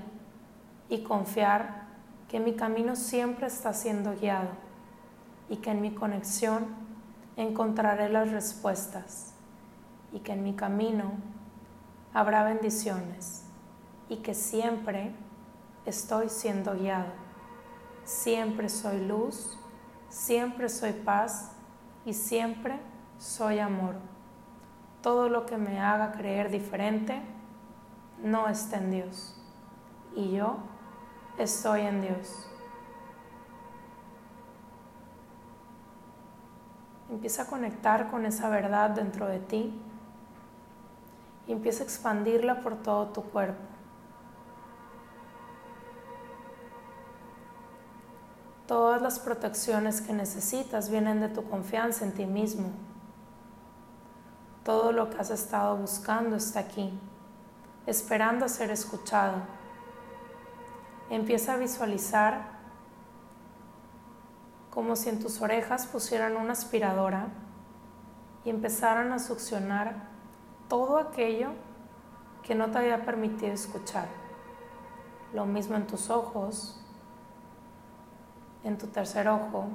y 0.89 1.03
confiar 1.03 1.88
que 2.29 2.41
mi 2.41 2.55
camino 2.55 2.95
siempre 2.95 3.47
está 3.47 3.73
siendo 3.73 4.15
guiado 4.15 4.51
y 5.49 5.57
que 5.57 5.71
en 5.71 5.81
mi 5.81 5.95
conexión 5.95 6.67
encontraré 7.37 8.11
las 8.11 8.31
respuestas 8.31 9.33
y 10.13 10.21
que 10.21 10.33
en 10.33 10.43
mi 10.43 10.55
camino 10.55 11.13
habrá 12.13 12.45
bendiciones 12.45 13.45
y 14.09 14.17
que 14.17 14.35
siempre 14.35 15.13
estoy 15.87 16.29
siendo 16.29 16.75
guiado. 16.75 17.13
Siempre 18.05 18.69
soy 18.69 19.07
luz, 19.07 19.59
siempre 20.09 20.69
soy 20.69 20.93
paz 20.93 21.53
y 22.05 22.13
siempre 22.13 22.79
soy 23.19 23.59
amor. 23.59 23.97
Todo 25.03 25.29
lo 25.29 25.47
que 25.47 25.57
me 25.57 25.81
haga 25.81 26.13
creer 26.13 26.51
diferente 26.51 27.23
no 28.23 28.49
está 28.49 28.79
en 28.79 28.91
Dios. 28.91 29.35
Y 30.15 30.33
yo 30.33 30.57
estoy 31.39 31.83
en 31.83 32.03
Dios. 32.03 32.49
Empieza 37.11 37.43
a 37.43 37.47
conectar 37.47 38.11
con 38.11 38.27
esa 38.27 38.49
verdad 38.49 38.91
dentro 38.91 39.27
de 39.27 39.39
ti 39.39 39.81
y 41.47 41.53
empieza 41.53 41.83
a 41.83 41.87
expandirla 41.87 42.61
por 42.61 42.77
todo 42.77 43.09
tu 43.09 43.23
cuerpo. 43.23 43.63
Todas 48.67 49.01
las 49.01 49.19
protecciones 49.19 50.03
que 50.03 50.13
necesitas 50.13 50.91
vienen 50.91 51.21
de 51.21 51.29
tu 51.31 51.49
confianza 51.49 52.05
en 52.05 52.13
ti 52.13 52.27
mismo. 52.27 52.71
Todo 54.63 54.93
lo 54.93 55.09
que 55.09 55.17
has 55.17 55.31
estado 55.31 55.75
buscando 55.79 56.37
está 56.37 56.61
aquí, 56.61 56.93
esperando 57.87 58.45
a 58.45 58.49
ser 58.49 58.71
escuchado. 58.71 59.58
Empieza 61.11 61.55
a 61.55 61.57
visualizar 61.57 62.59
como 64.71 64.95
si 64.95 65.09
en 65.09 65.21
tus 65.21 65.41
orejas 65.41 65.87
pusieran 65.87 66.37
una 66.37 66.53
aspiradora 66.53 67.29
y 68.45 68.51
empezaran 68.51 69.13
a 69.13 69.19
succionar 69.19 70.09
todo 70.69 70.99
aquello 70.99 71.51
que 72.43 72.55
no 72.55 72.71
te 72.71 72.79
había 72.79 73.05
permitido 73.05 73.53
escuchar. 73.53 74.07
Lo 75.33 75.47
mismo 75.47 75.77
en 75.77 75.87
tus 75.87 76.11
ojos, 76.11 76.81
en 78.65 78.79
tu 78.79 78.87
tercer 78.87 79.29
ojo 79.29 79.69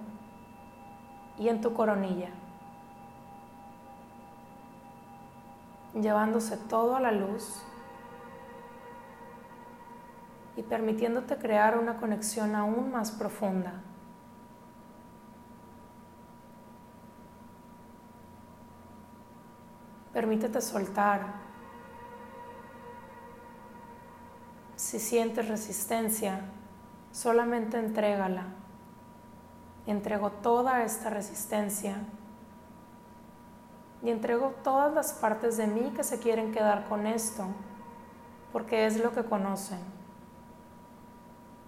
y 1.38 1.50
en 1.50 1.62
tu 1.62 1.74
coronilla. 1.74 2.30
llevándose 6.02 6.58
todo 6.58 6.96
a 6.96 7.00
la 7.00 7.12
luz 7.12 7.62
y 10.56 10.64
permitiéndote 10.64 11.38
crear 11.38 11.78
una 11.78 11.98
conexión 11.98 12.56
aún 12.56 12.92
más 12.92 13.12
profunda. 13.12 13.82
Permítete 20.14 20.62
soltar. 20.62 21.42
Si 24.76 25.00
sientes 25.00 25.48
resistencia, 25.48 26.42
solamente 27.12 27.80
entrégala. 27.80 28.46
Entrego 29.88 30.32
toda 30.32 30.84
esta 30.84 31.10
resistencia 31.10 31.98
y 34.04 34.12
entrego 34.12 34.54
todas 34.64 34.94
las 34.94 35.14
partes 35.14 35.58
de 35.58 35.66
mí 35.66 35.92
que 35.96 36.04
se 36.04 36.20
quieren 36.20 36.52
quedar 36.52 36.88
con 36.88 37.08
esto, 37.08 37.48
porque 38.52 38.86
es 38.86 39.02
lo 39.04 39.14
que 39.14 39.24
conocen. 39.24 39.93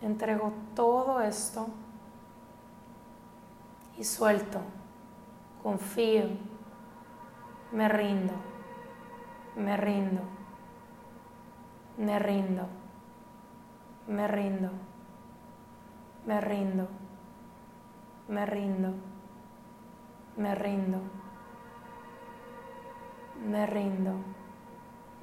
Entrego 0.02 0.54
todo 0.76 1.22
esto 1.22 1.68
y 3.98 4.04
suelto, 4.04 4.60
confío, 5.64 6.26
me 7.72 7.88
rindo, 7.88 8.34
me 9.56 9.78
rindo, 9.78 10.22
me 11.98 12.20
rindo, 12.20 12.68
me 14.08 14.28
rindo, 14.28 14.72
me 16.26 16.42
rindo, 16.42 16.88
me 18.28 18.46
rindo, 18.46 18.94
me 20.38 20.56
rindo, 20.56 21.02
me 23.46 23.66
rindo, 23.66 23.66
me 23.66 23.66
rindo, 23.66 24.16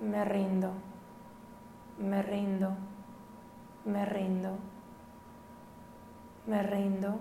me 0.01 0.25
rindo, 0.25 0.73
me 1.99 2.23
rindo, 2.23 2.77
me 3.85 4.05
rindo, 4.05 4.59
me 6.47 6.62
rindo, 6.62 7.18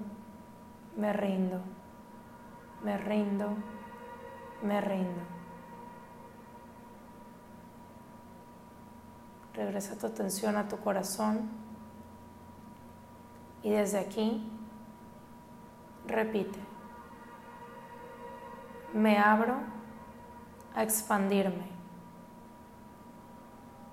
me 0.95 1.13
rindo. 1.13 1.61
Me 4.63 4.73
rindo. 4.79 5.21
Regresa 9.53 9.97
tu 9.97 10.07
atención 10.07 10.55
a 10.55 10.67
tu 10.67 10.77
corazón. 10.77 11.49
Y 13.63 13.69
desde 13.69 13.99
aquí 13.99 14.49
repite, 16.07 16.57
me 18.93 19.19
abro 19.19 19.57
a 20.73 20.81
expandirme, 20.81 21.67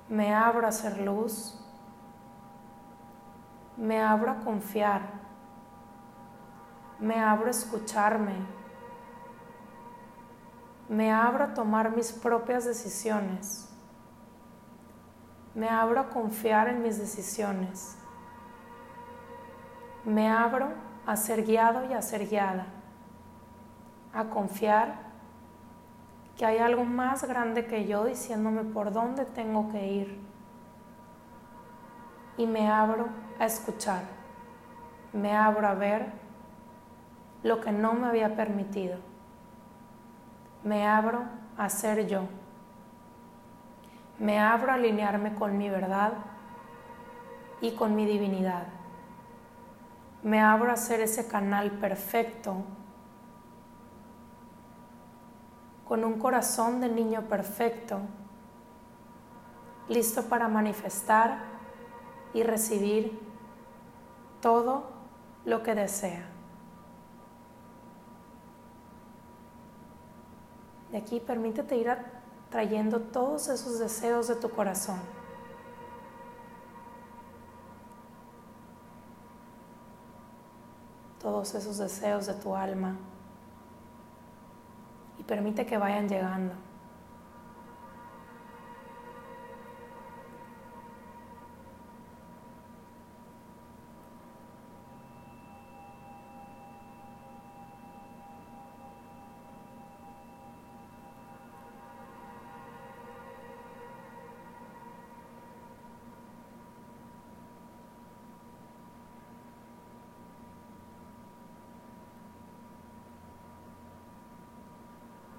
me 0.09 0.35
abro 0.35 0.65
a 0.65 0.71
hacer 0.71 0.99
luz, 1.01 1.61
me 3.79 4.03
abro 4.03 4.33
a 4.33 4.41
confiar, 4.41 5.01
me 6.99 7.19
abro 7.19 7.47
a 7.47 7.51
escucharme 7.51 8.59
me 10.89 11.13
abro 11.13 11.45
a 11.45 11.55
tomar 11.55 11.95
mis 11.95 12.13
propias 12.13 12.65
decisiones. 12.65 13.69
Me 15.55 15.69
abro 15.69 16.01
a 16.01 16.09
confiar 16.09 16.69
en 16.69 16.83
mis 16.83 16.99
decisiones. 16.99 17.99
Me 20.05 20.31
abro 20.31 20.69
a 21.05 21.17
ser 21.17 21.45
guiado 21.45 21.85
y 21.91 21.93
a 21.93 22.01
ser 22.01 22.27
guiada. 22.27 22.67
A 24.15 24.25
confiar 24.25 25.09
que 26.39 26.47
hay 26.47 26.59
algo 26.59 26.85
más 26.85 27.25
grande 27.25 27.67
que 27.67 27.87
yo 27.87 28.05
diciéndome 28.05 28.65
por 28.65 28.91
dónde 28.91 29.27
tengo 29.27 29.69
que 29.71 29.87
ir. 29.87 30.21
Y 32.39 32.47
me 32.47 32.71
abro 32.71 33.09
a 33.39 33.47
escuchar. 33.47 34.03
Me 35.13 35.37
abro 35.37 35.67
a 35.67 35.75
ver 35.75 36.13
lo 37.43 37.61
que 37.61 37.73
no 37.73 37.95
me 37.95 38.09
había 38.09 38.35
permitido 38.37 38.99
me 40.65 40.87
abro 40.87 41.23
a 41.57 41.69
ser 41.69 42.07
yo. 42.07 42.23
Me 44.19 44.39
abro 44.39 44.73
a 44.73 44.75
alinearme 44.75 45.35
con 45.35 45.57
mi 45.57 45.69
verdad 45.71 46.13
y 47.61 47.73
con 47.73 47.95
mi 47.95 48.05
divinidad. 48.07 48.67
Me 50.23 50.41
abro 50.41 50.73
a 50.73 50.77
ser 50.77 51.01
ese 51.01 51.29
canal 51.29 51.71
perfecto 51.73 52.57
con 55.87 56.05
un 56.05 56.19
corazón 56.19 56.81
de 56.81 56.89
niño 56.91 57.23
perfecto, 57.23 58.01
listo 59.89 60.25
para 60.25 60.47
manifestar 60.47 61.39
y 62.35 62.43
recibir 62.43 63.19
todo 64.41 64.85
lo 65.45 65.63
que 65.63 65.75
desea. 65.75 66.27
De 70.91 70.99
aquí 70.99 71.21
permítete 71.21 71.77
ir 71.77 71.95
trayendo 72.51 73.01
todos 73.01 73.49
esos 73.49 73.79
deseos 73.79 74.29
de 74.29 74.37
tu 74.37 74.51
corazón. 74.51 74.99
Todos 81.21 81.55
esos 81.55 81.79
deseos 81.79 82.27
de 82.27 82.35
tu 82.35 82.55
alma. 82.55 82.97
Y 85.19 85.25
permite 85.25 85.67
que 85.67 85.77
vayan 85.77 86.09
llegando. 86.09 86.68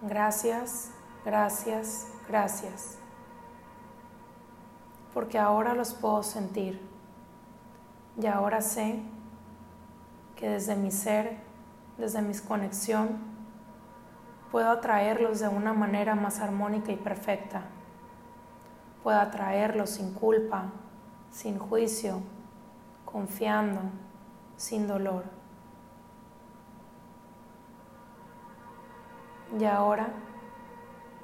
Gracias, 0.01 0.91
gracias, 1.25 2.07
gracias. 2.27 2.97
Porque 5.13 5.37
ahora 5.37 5.73
los 5.73 5.93
puedo 5.93 6.23
sentir. 6.23 6.79
Y 8.17 8.25
ahora 8.27 8.61
sé 8.61 9.01
que 10.37 10.49
desde 10.49 10.77
mi 10.77 10.91
ser, 10.91 11.37
desde 11.97 12.21
mi 12.21 12.33
conexión, 12.35 13.17
puedo 14.51 14.71
atraerlos 14.71 15.39
de 15.41 15.49
una 15.49 15.73
manera 15.73 16.15
más 16.15 16.39
armónica 16.39 16.93
y 16.93 16.95
perfecta. 16.95 17.63
Puedo 19.03 19.19
atraerlos 19.19 19.89
sin 19.89 20.13
culpa, 20.13 20.71
sin 21.29 21.59
juicio, 21.59 22.21
confiando, 23.03 23.81
sin 24.55 24.87
dolor. 24.87 25.38
Y 29.57 29.65
ahora 29.65 30.09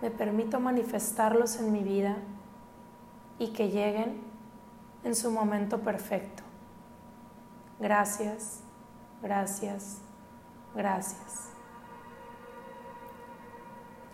me 0.01 0.11
permito 0.11 0.59
manifestarlos 0.59 1.57
en 1.59 1.71
mi 1.71 1.83
vida 1.83 2.17
y 3.39 3.49
que 3.53 3.69
lleguen 3.69 4.21
en 5.03 5.15
su 5.15 5.31
momento 5.31 5.79
perfecto. 5.79 6.43
Gracias, 7.79 8.61
gracias, 9.21 9.99
gracias. 10.73 11.49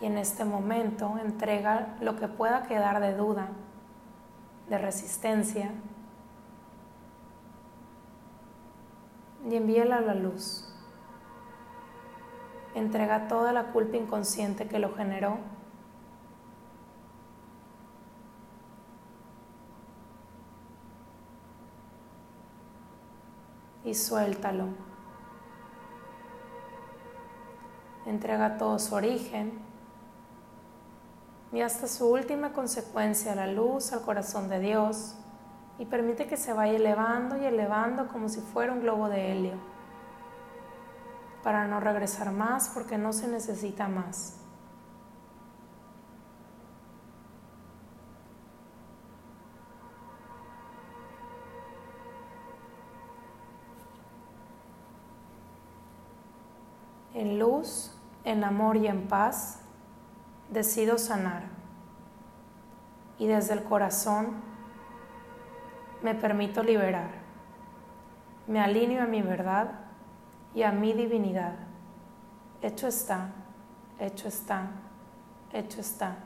Y 0.00 0.06
en 0.06 0.18
este 0.18 0.44
momento 0.44 1.16
entrega 1.18 1.96
lo 2.00 2.16
que 2.16 2.26
pueda 2.26 2.64
quedar 2.64 3.00
de 3.00 3.14
duda, 3.14 3.50
de 4.68 4.78
resistencia, 4.78 5.70
y 9.48 9.56
envíela 9.56 9.98
a 9.98 10.00
la 10.00 10.14
luz. 10.14 10.71
Entrega 12.74 13.28
toda 13.28 13.52
la 13.52 13.64
culpa 13.64 13.96
inconsciente 13.96 14.66
que 14.66 14.78
lo 14.78 14.94
generó. 14.94 15.38
Y 23.84 23.94
suéltalo. 23.94 24.68
Entrega 28.06 28.56
todo 28.56 28.78
su 28.78 28.94
origen 28.94 29.52
y 31.52 31.60
hasta 31.60 31.86
su 31.86 32.10
última 32.10 32.52
consecuencia, 32.52 33.34
la 33.34 33.46
luz 33.46 33.92
al 33.92 34.02
corazón 34.02 34.48
de 34.48 34.58
Dios, 34.58 35.14
y 35.78 35.84
permite 35.84 36.26
que 36.26 36.36
se 36.36 36.52
vaya 36.52 36.74
elevando 36.74 37.36
y 37.36 37.44
elevando 37.44 38.08
como 38.08 38.28
si 38.28 38.40
fuera 38.40 38.72
un 38.72 38.80
globo 38.80 39.08
de 39.08 39.32
helio 39.32 39.71
para 41.42 41.66
no 41.66 41.80
regresar 41.80 42.30
más 42.30 42.68
porque 42.68 42.98
no 42.98 43.12
se 43.12 43.28
necesita 43.28 43.88
más. 43.88 44.38
En 57.14 57.38
luz, 57.38 57.92
en 58.24 58.42
amor 58.42 58.76
y 58.76 58.86
en 58.86 59.06
paz, 59.06 59.60
decido 60.48 60.96
sanar. 60.96 61.44
Y 63.18 63.26
desde 63.26 63.52
el 63.54 63.64
corazón 63.64 64.42
me 66.02 66.14
permito 66.14 66.62
liberar. 66.62 67.10
Me 68.46 68.60
alineo 68.60 69.02
a 69.02 69.06
mi 69.06 69.22
verdad 69.22 69.91
y 70.54 70.62
a 70.62 70.72
mi 70.72 70.92
divinidad. 70.92 71.54
Hecho 72.60 72.86
está, 72.86 73.30
hecho 73.98 74.28
está, 74.28 74.70
hecho 75.52 75.80
está. 75.80 76.16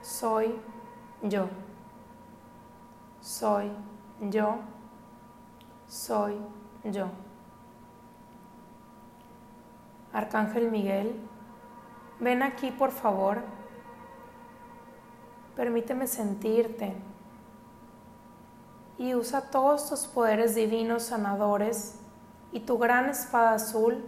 Soy 0.00 0.54
yo. 1.22 1.48
Soy 3.20 3.70
yo. 4.20 4.58
Soy 5.86 6.36
yo. 6.84 7.08
Arcángel 10.12 10.70
Miguel, 10.70 11.20
ven 12.20 12.42
aquí 12.42 12.70
por 12.70 12.90
favor. 12.90 13.42
Permíteme 15.56 16.06
sentirte 16.06 16.94
y 19.02 19.16
usa 19.16 19.50
todos 19.50 19.88
tus 19.88 20.06
poderes 20.06 20.54
divinos 20.54 21.02
sanadores 21.02 21.98
y 22.52 22.60
tu 22.60 22.78
gran 22.78 23.08
espada 23.08 23.54
azul 23.54 24.04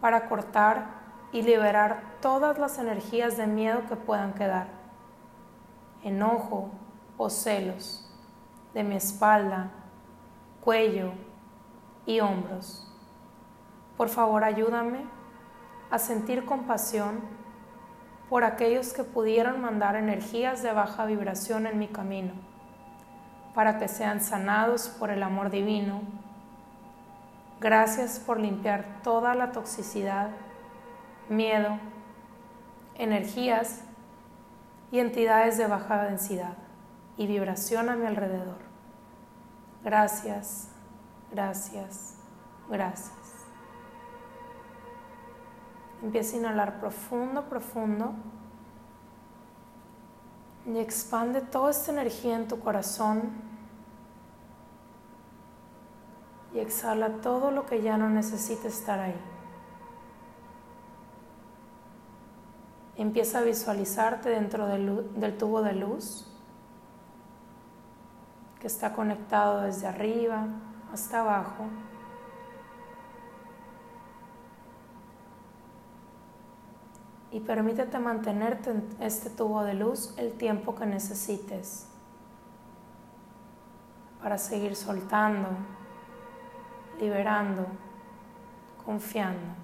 para 0.00 0.28
cortar 0.28 0.86
y 1.32 1.42
liberar 1.42 2.00
todas 2.20 2.56
las 2.60 2.78
energías 2.78 3.36
de 3.36 3.48
miedo 3.48 3.82
que 3.88 3.96
puedan 3.96 4.34
quedar, 4.34 4.68
enojo 6.04 6.70
o 7.16 7.28
celos 7.28 8.08
de 8.72 8.84
mi 8.84 8.94
espalda, 8.94 9.72
cuello 10.60 11.10
y 12.06 12.20
hombros. 12.20 12.88
Por 13.96 14.08
favor, 14.08 14.44
ayúdame 14.44 15.06
a 15.90 15.98
sentir 15.98 16.44
compasión 16.44 17.18
por 18.30 18.44
aquellos 18.44 18.92
que 18.92 19.02
pudieron 19.02 19.60
mandar 19.60 19.96
energías 19.96 20.62
de 20.62 20.72
baja 20.72 21.04
vibración 21.04 21.66
en 21.66 21.80
mi 21.80 21.88
camino, 21.88 22.43
para 23.54 23.78
que 23.78 23.88
sean 23.88 24.20
sanados 24.20 24.88
por 24.88 25.10
el 25.10 25.22
amor 25.22 25.50
divino. 25.50 26.02
Gracias 27.60 28.18
por 28.18 28.40
limpiar 28.40 28.84
toda 29.02 29.34
la 29.34 29.52
toxicidad, 29.52 30.30
miedo, 31.28 31.78
energías 32.96 33.80
y 34.90 34.98
entidades 34.98 35.56
de 35.56 35.66
baja 35.66 36.04
densidad 36.04 36.54
y 37.16 37.26
vibración 37.26 37.88
a 37.88 37.96
mi 37.96 38.06
alrededor. 38.06 38.58
Gracias, 39.82 40.68
gracias, 41.30 42.16
gracias. 42.68 43.12
Empieza 46.02 46.36
a 46.36 46.38
inhalar 46.40 46.80
profundo, 46.80 47.48
profundo. 47.48 48.12
Y 50.66 50.78
expande 50.78 51.40
toda 51.40 51.70
esta 51.70 51.92
energía 51.92 52.36
en 52.36 52.48
tu 52.48 52.60
corazón. 52.60 53.43
Y 56.54 56.60
exhala 56.60 57.20
todo 57.20 57.50
lo 57.50 57.66
que 57.66 57.82
ya 57.82 57.98
no 57.98 58.08
necesita 58.08 58.68
estar 58.68 58.98
ahí. 58.98 59.20
Empieza 62.96 63.40
a 63.40 63.42
visualizarte 63.42 64.30
dentro 64.30 64.66
del, 64.66 65.12
del 65.20 65.36
tubo 65.36 65.60
de 65.60 65.74
luz 65.74 66.26
que 68.60 68.68
está 68.68 68.94
conectado 68.94 69.62
desde 69.62 69.88
arriba 69.88 70.46
hasta 70.92 71.20
abajo. 71.20 71.66
y 77.34 77.40
permítete 77.40 77.98
mantenerte 77.98 78.70
en 78.70 78.96
este 79.00 79.28
tubo 79.28 79.64
de 79.64 79.74
luz 79.74 80.14
el 80.18 80.34
tiempo 80.34 80.76
que 80.76 80.86
necesites 80.86 81.88
para 84.22 84.38
seguir 84.38 84.76
soltando, 84.76 85.48
liberando, 87.00 87.66
confiando. 88.84 89.63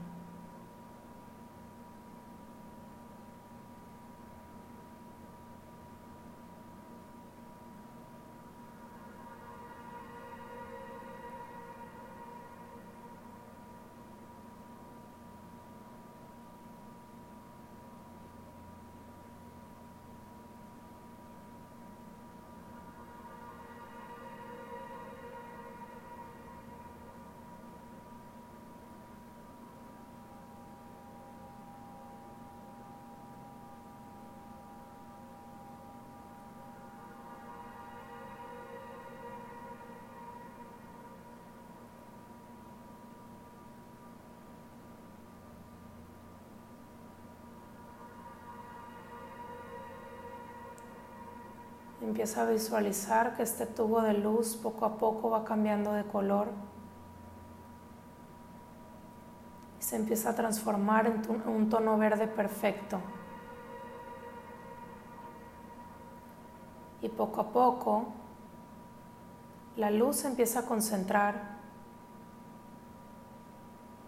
Empieza 52.10 52.42
a 52.42 52.46
visualizar 52.46 53.36
que 53.36 53.44
este 53.44 53.66
tubo 53.66 54.02
de 54.02 54.14
luz 54.14 54.56
poco 54.56 54.84
a 54.84 54.98
poco 54.98 55.30
va 55.30 55.44
cambiando 55.44 55.92
de 55.92 56.02
color 56.02 56.48
y 59.78 59.82
se 59.84 59.94
empieza 59.94 60.30
a 60.30 60.34
transformar 60.34 61.06
en 61.06 61.48
un 61.48 61.68
tono 61.68 61.96
verde 61.96 62.26
perfecto. 62.26 63.00
Y 67.00 67.08
poco 67.10 67.42
a 67.42 67.52
poco 67.52 68.08
la 69.76 69.92
luz 69.92 70.24
empieza 70.24 70.58
a 70.58 70.62
concentrar 70.64 71.60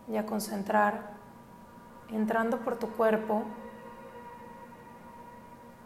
y 0.09 0.17
a 0.17 0.27
concentrar 0.27 1.13
entrando 2.09 2.59
por 2.59 2.81
tu 2.81 2.89
cuerpo 2.89 3.45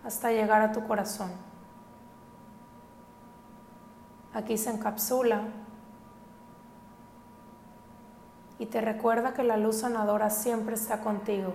hasta 0.02 0.32
llegar 0.32 0.62
a 0.62 0.72
tu 0.72 0.82
corazón. 0.86 1.45
Aquí 4.36 4.58
se 4.58 4.68
encapsula 4.68 5.44
y 8.58 8.66
te 8.66 8.82
recuerda 8.82 9.32
que 9.32 9.42
la 9.42 9.56
luz 9.56 9.76
sanadora 9.76 10.28
siempre 10.28 10.74
está 10.74 11.00
contigo. 11.00 11.54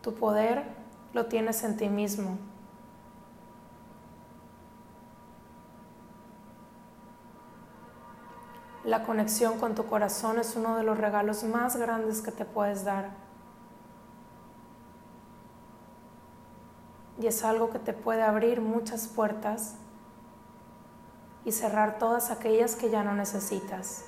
Tu 0.00 0.14
poder 0.14 0.64
lo 1.12 1.26
tienes 1.26 1.62
en 1.64 1.76
ti 1.76 1.90
mismo. 1.90 2.38
La 8.84 9.02
conexión 9.02 9.58
con 9.58 9.74
tu 9.74 9.84
corazón 9.84 10.38
es 10.38 10.56
uno 10.56 10.78
de 10.78 10.82
los 10.82 10.96
regalos 10.96 11.44
más 11.44 11.76
grandes 11.76 12.22
que 12.22 12.32
te 12.32 12.46
puedes 12.46 12.86
dar. 12.86 13.27
Y 17.20 17.26
es 17.26 17.44
algo 17.44 17.70
que 17.70 17.78
te 17.78 17.92
puede 17.92 18.22
abrir 18.22 18.60
muchas 18.60 19.08
puertas 19.08 19.74
y 21.44 21.52
cerrar 21.52 21.98
todas 21.98 22.30
aquellas 22.30 22.76
que 22.76 22.90
ya 22.90 23.02
no 23.02 23.14
necesitas. 23.14 24.04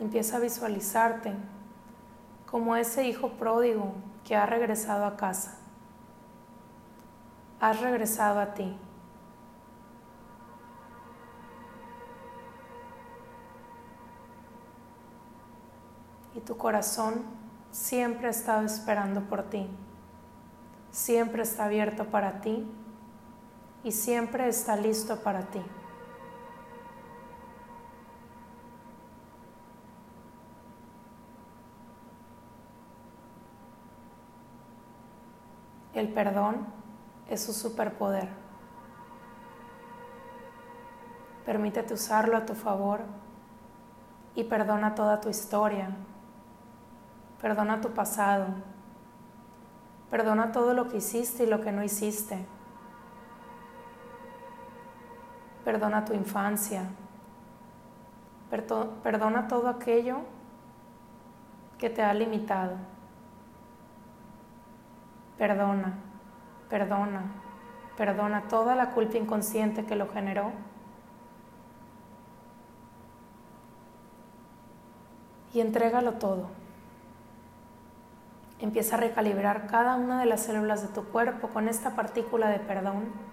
Empieza 0.00 0.38
a 0.38 0.40
visualizarte 0.40 1.32
como 2.50 2.74
ese 2.74 3.06
hijo 3.06 3.30
pródigo 3.32 3.92
que 4.24 4.34
ha 4.34 4.46
regresado 4.46 5.04
a 5.04 5.16
casa 5.16 5.61
has 7.62 7.80
regresado 7.80 8.40
a 8.40 8.54
ti. 8.54 8.76
Y 16.34 16.40
tu 16.40 16.56
corazón 16.56 17.22
siempre 17.70 18.26
ha 18.26 18.30
estado 18.30 18.66
esperando 18.66 19.20
por 19.20 19.44
ti, 19.44 19.68
siempre 20.90 21.44
está 21.44 21.66
abierto 21.66 22.06
para 22.06 22.40
ti 22.40 22.66
y 23.84 23.92
siempre 23.92 24.48
está 24.48 24.74
listo 24.74 25.20
para 25.20 25.42
ti. 25.42 25.62
El 35.94 36.12
perdón 36.12 36.81
es 37.28 37.42
su 37.42 37.52
superpoder. 37.52 38.28
Permítete 41.44 41.94
usarlo 41.94 42.36
a 42.36 42.46
tu 42.46 42.54
favor 42.54 43.00
y 44.34 44.44
perdona 44.44 44.94
toda 44.94 45.20
tu 45.20 45.28
historia. 45.28 45.90
Perdona 47.40 47.80
tu 47.80 47.90
pasado. 47.90 48.46
Perdona 50.10 50.52
todo 50.52 50.74
lo 50.74 50.88
que 50.88 50.98
hiciste 50.98 51.44
y 51.44 51.46
lo 51.46 51.60
que 51.60 51.72
no 51.72 51.82
hiciste. 51.82 52.46
Perdona 55.64 56.04
tu 56.04 56.12
infancia. 56.12 56.84
Perdona 59.02 59.48
todo 59.48 59.68
aquello 59.68 60.18
que 61.78 61.90
te 61.90 62.02
ha 62.02 62.14
limitado. 62.14 62.76
Perdona, 65.38 65.94
perdona, 66.72 67.20
perdona 67.98 68.48
toda 68.48 68.74
la 68.74 68.92
culpa 68.92 69.18
inconsciente 69.18 69.84
que 69.84 69.94
lo 69.94 70.08
generó. 70.08 70.52
Y 75.52 75.60
entrégalo 75.60 76.14
todo. 76.14 76.48
Empieza 78.58 78.96
a 78.96 79.00
recalibrar 79.00 79.66
cada 79.66 79.96
una 79.96 80.18
de 80.18 80.24
las 80.24 80.44
células 80.44 80.80
de 80.80 80.88
tu 80.88 81.04
cuerpo 81.04 81.48
con 81.48 81.68
esta 81.68 81.94
partícula 81.94 82.48
de 82.48 82.58
perdón 82.58 83.31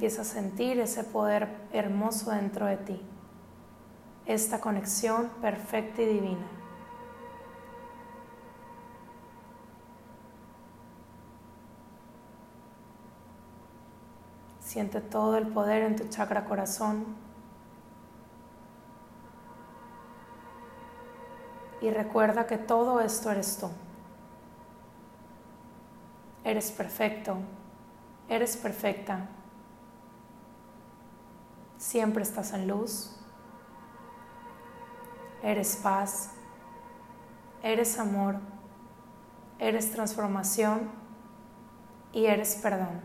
Empieza 0.00 0.22
a 0.22 0.24
sentir 0.24 0.80
ese 0.80 1.04
poder 1.04 1.46
hermoso 1.74 2.30
dentro 2.30 2.64
de 2.64 2.78
ti, 2.78 3.02
esta 4.24 4.58
conexión 4.58 5.28
perfecta 5.42 6.00
y 6.00 6.06
divina. 6.06 6.46
Siente 14.60 15.02
todo 15.02 15.36
el 15.36 15.48
poder 15.48 15.82
en 15.82 15.96
tu 15.96 16.08
chakra 16.08 16.46
corazón. 16.46 17.04
Y 21.82 21.90
recuerda 21.90 22.46
que 22.46 22.56
todo 22.56 23.00
esto 23.00 23.30
eres 23.30 23.58
tú. 23.58 23.68
Eres 26.42 26.70
perfecto. 26.70 27.36
Eres 28.30 28.56
perfecta. 28.56 29.28
Siempre 31.80 32.22
estás 32.22 32.52
en 32.52 32.68
luz. 32.68 33.16
Eres 35.42 35.76
paz. 35.76 36.30
Eres 37.62 37.98
amor. 37.98 38.36
Eres 39.58 39.90
transformación. 39.90 40.90
Y 42.12 42.26
eres 42.26 42.56
perdón. 42.56 43.00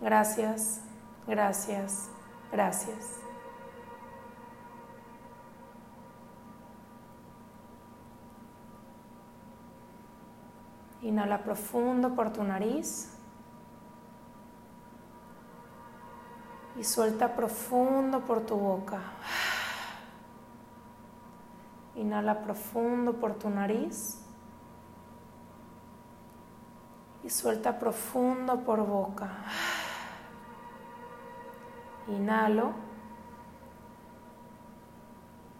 Gracias, 0.00 0.80
gracias, 1.26 2.08
gracias. 2.50 3.18
Inhala 11.02 11.42
profundo 11.42 12.14
por 12.14 12.32
tu 12.32 12.42
nariz. 12.42 13.13
Y 16.76 16.84
suelta 16.84 17.34
profundo 17.34 18.20
por 18.20 18.44
tu 18.46 18.56
boca. 18.56 19.00
Inhala 21.96 22.42
profundo 22.42 23.14
por 23.14 23.34
tu 23.34 23.48
nariz 23.48 24.20
y 27.22 27.30
suelta 27.30 27.78
profundo 27.78 28.60
por 28.60 28.84
boca. 28.86 29.28
Inhalo 32.08 32.72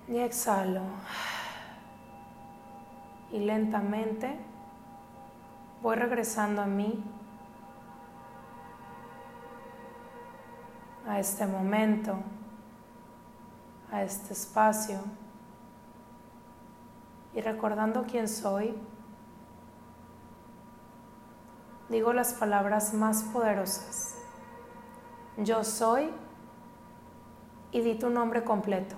y 0.08 0.18
exhalo. 0.18 0.82
Y 3.30 3.38
lentamente 3.38 4.38
voy 5.82 5.96
regresando 5.96 6.62
a 6.62 6.66
mí 6.66 7.02
a 11.14 11.20
este 11.20 11.46
momento, 11.46 12.16
a 13.92 14.02
este 14.02 14.32
espacio 14.32 14.98
y 17.32 17.40
recordando 17.40 18.02
quién 18.02 18.26
soy, 18.26 18.74
digo 21.88 22.12
las 22.12 22.34
palabras 22.34 22.94
más 22.94 23.22
poderosas. 23.22 24.16
Yo 25.36 25.62
soy 25.62 26.10
y 27.70 27.80
di 27.80 27.96
tu 27.96 28.10
nombre 28.10 28.42
completo. 28.42 28.96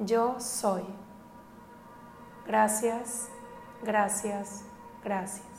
Yo 0.00 0.40
soy. 0.40 0.82
Gracias, 2.44 3.28
gracias, 3.84 4.64
gracias. 5.04 5.51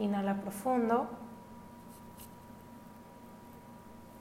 Inhala 0.00 0.40
profundo. 0.40 1.08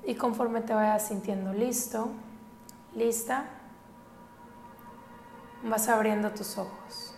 Y 0.06 0.16
conforme 0.16 0.62
te 0.62 0.74
vayas 0.74 1.08
sintiendo 1.08 1.54
listo, 1.54 2.12
lista, 2.96 3.46
vas 5.64 5.90
abriendo 5.90 6.32
tus 6.32 6.58
ojos. 6.58 7.09